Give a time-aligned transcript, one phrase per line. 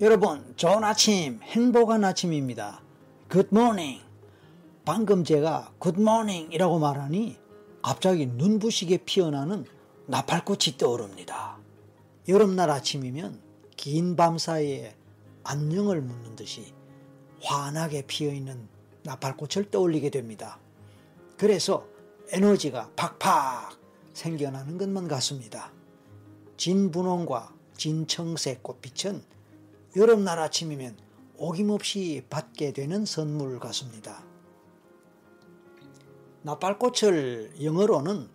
[0.00, 2.80] 여러분, 좋은 아침, 행복한 아침입니다.
[3.32, 4.00] Good morning.
[4.84, 7.36] 방금 제가 good morning 이라고 말하니
[7.82, 9.64] 갑자기 눈부시게 피어나는
[10.06, 11.58] 나팔꽃이 떠오릅니다.
[12.28, 13.40] 여름날 아침이면
[13.76, 14.94] 긴 밤 사이에
[15.42, 16.72] 안녕을 묻는 듯이
[17.42, 18.68] 환하게 피어있는
[19.02, 20.60] 나팔꽃을 떠올리게 됩니다.
[21.36, 21.84] 그래서
[22.30, 23.76] 에너지가 팍팍
[24.14, 25.72] 생겨나는 것만 같습니다.
[26.56, 29.37] 진분홍과 진청색 꽃빛은
[29.96, 30.96] 여름날 아침이면
[31.38, 34.24] 어김없이 받게 되는 선물 같습니다.
[36.42, 38.28] 나팔꽃을 영어로는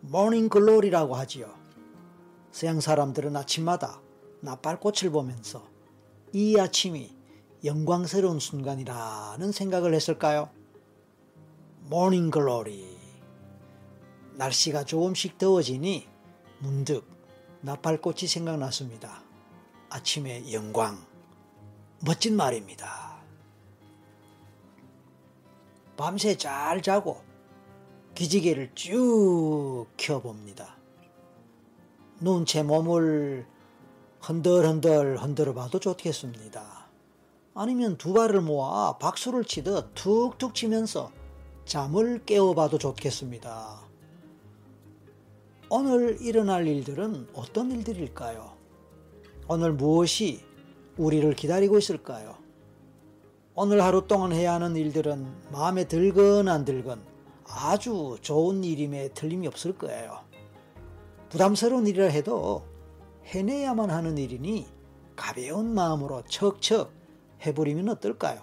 [0.00, 1.54] morning glory라고 하지요.
[2.52, 4.00] 서양 사람들은 아침마다
[4.40, 5.66] 나팔꽃을 보면서
[6.32, 7.16] 이 아침이
[7.64, 10.50] 영광스러운 순간이라는 생각을 했을까요?
[11.88, 12.98] Morning glory.
[14.36, 16.08] 날씨가 조금씩 더워지니
[16.60, 17.04] 문득
[17.62, 19.29] 나팔꽃이 생각났습니다.
[19.90, 21.04] 아침의 영광.
[22.06, 23.18] 멋진 말입니다.
[25.96, 27.20] 밤새 잘 자고
[28.14, 30.76] 기지개를 쭉 켜봅니다.
[32.20, 33.46] 눈채 몸을
[34.20, 36.86] 흔들흔들 흔들어 봐도 좋겠습니다.
[37.54, 41.10] 아니면 두 발을 모아 박수를 치듯 툭툭 치면서
[41.64, 43.80] 잠을 깨워봐도 좋겠습니다.
[45.68, 48.59] 오늘 일어날 일들은 어떤 일들일까요?
[49.52, 50.44] 오늘 무엇이
[50.96, 52.36] 우리를 기다리고 있을까요?
[53.56, 57.02] 오늘 하루 동안 해야 하는 일들은 마음에 들건 안 들건
[57.48, 60.20] 아주 좋은 일임에 틀림이 없을 거예요.
[61.30, 62.64] 부담스러운 일이라 해도
[63.24, 64.68] 해내야만 하는 일이니
[65.16, 66.92] 가벼운 마음으로 척척
[67.44, 68.42] 해버리면 어떨까요?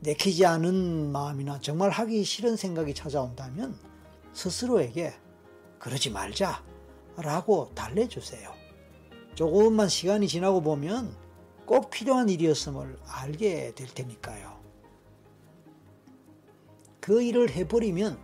[0.00, 3.78] 내키지 않은 마음이나 정말 하기 싫은 생각이 찾아온다면
[4.34, 5.14] 스스로에게
[5.78, 6.62] 그러지 말자
[7.16, 8.61] 라고 달래주세요.
[9.34, 11.16] 조금만 시간이 지나고 보면
[11.64, 14.60] 꼭 필요한 일이었음을 알게 될 테니까요.
[17.00, 18.18] 그 일을 해버리면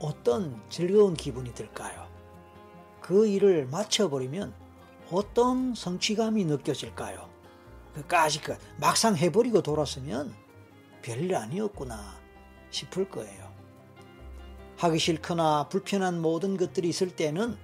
[0.00, 2.08] 어떤 즐거운 기분이 들까요?
[3.00, 4.54] 그 일을 마쳐버리면
[5.10, 7.28] 어떤 성취감이 느껴질까요?
[7.94, 10.34] 그까지 그 막상 해버리고 돌았으면
[11.02, 12.18] 별일 아니었구나
[12.70, 13.50] 싶을 거예요.
[14.76, 17.56] 하기 싫거나 불편한 모든 것들이 있을 때는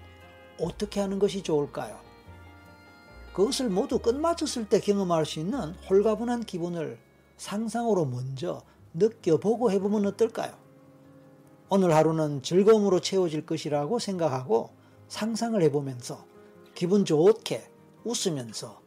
[0.61, 2.06] 어떻게 하는 것이 좋을까요?
[3.37, 6.99] 그것을 모두 끝마쳤을 때 경험할 수 있는 홀가분한 기분을
[7.37, 8.63] 상상으로 먼저
[8.95, 10.57] 느껴보고 해보면 어떨까요?
[11.69, 14.71] 오늘 하루는 즐거움으로 채워질 것이라고 생각하고
[15.09, 16.25] 상상을 해보면서
[16.75, 17.71] 기분 좋게
[18.05, 18.81] 웃으면서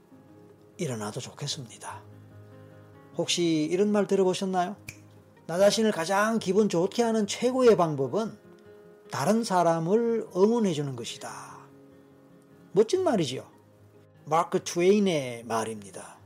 [0.78, 2.02] 일어나도 좋겠습니다.
[3.18, 4.76] 혹시 이런 말 들어보셨나요?
[5.46, 8.36] 나 자신을 가장 기분 좋게 하는 최고의 방법은
[9.12, 11.60] 다른 사람을 응원해 주는 것이다.
[12.72, 13.59] 멋진 말이지요.
[14.30, 16.20] 마크 트웨인의 말입니다.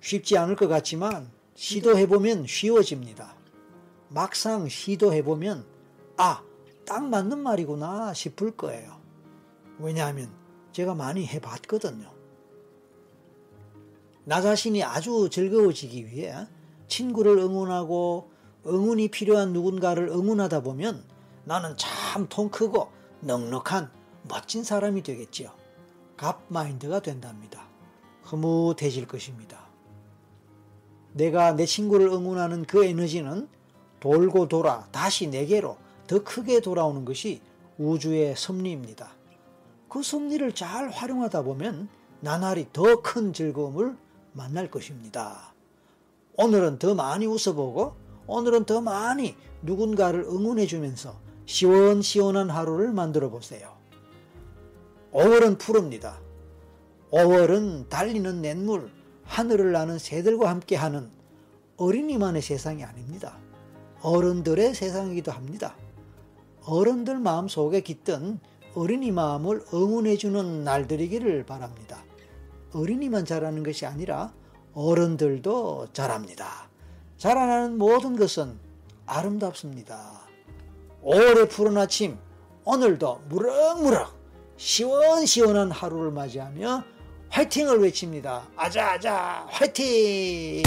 [0.00, 3.34] 쉽지 않을 것 같지만 시도해보면 쉬워집니다.
[4.08, 5.66] 막상 시도해보면
[6.18, 6.42] 아,
[6.86, 9.00] 딱 맞는 말이구나 싶을 거예요.
[9.80, 10.30] 왜냐하면
[10.70, 12.12] 제가 많이 해봤거든요.
[14.24, 16.46] 나 자신이 아주 즐거워지기 위해
[16.86, 18.30] 친구를 응원하고
[18.66, 21.02] 응원이 필요한 누군가를 응원하다 보면
[21.44, 22.88] 나는 참 통 크고
[23.22, 23.90] 넉넉한
[24.28, 25.63] 멋진 사람이 되겠지요.
[26.16, 27.66] 갑 마인드가 된답니다.
[28.22, 29.64] 흐뭇해질 것입니다.
[31.12, 33.48] 내가 내 친구를 응원하는 그 에너지는
[34.00, 35.76] 돌고 돌아 다시 내게로
[36.06, 37.40] 더 크게 돌아오는 것이
[37.78, 39.10] 우주의 섭리입니다.
[39.88, 41.88] 그 섭리를 잘 활용하다 보면
[42.20, 43.96] 나날이 더 큰 즐거움을
[44.32, 45.54] 만날 것입니다.
[46.36, 47.94] 오늘은 더 많이 웃어보고
[48.26, 51.14] 오늘은 더 많이 누군가를 응원해주면서
[51.46, 53.83] 시원시원한 하루를 만들어 보세요.
[55.14, 56.18] 5월은 푸릅니다.
[57.12, 58.90] 5월은 달리는 냇물,
[59.22, 61.08] 하늘을 나는 새들과 함께하는
[61.76, 63.38] 어린이만의 세상이 아닙니다.
[64.02, 65.76] 어른들의 세상이기도 합니다.
[66.64, 68.40] 어른들 마음 속에 깃든
[68.74, 72.02] 어린이 마음을 응원해주는 날들이기를 바랍니다.
[72.72, 74.34] 어린이만 잘하는 것이 아니라
[74.72, 76.68] 어른들도 잘합니다.
[77.18, 78.58] 자라나는 모든 것은
[79.06, 80.22] 아름답습니다.
[81.04, 82.18] 5월의 푸른 아침,
[82.64, 84.23] 오늘도 무럭무럭
[84.56, 86.84] 시원시원한 하루를 맞이하며
[87.28, 88.48] 화이팅을 외칩니다.
[88.56, 90.62] 아자아자 화이팅!